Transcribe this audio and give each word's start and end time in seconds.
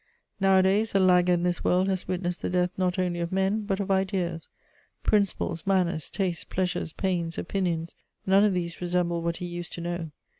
Nowadays, 0.39 0.95
a 0.95 0.99
lagger 0.99 1.33
in 1.33 1.43
this 1.43 1.63
world 1.63 1.87
has 1.87 2.07
witnessed 2.07 2.41
the 2.41 2.49
death 2.49 2.71
not 2.75 2.97
only 2.97 3.19
of 3.19 3.31
men, 3.31 3.65
but 3.65 3.79
of 3.79 3.91
ideas: 3.91 4.49
principles, 5.03 5.67
manners, 5.67 6.09
tastes, 6.09 6.43
pleasures, 6.43 6.91
pains, 6.91 7.37
opinions, 7.37 7.93
none 8.25 8.43
of 8.43 8.55
these 8.55 8.81
resemble 8.81 9.21
what 9.21 9.37
he 9.37 9.45
used 9.45 9.73
to 9.73 9.81
know. 9.81 10.11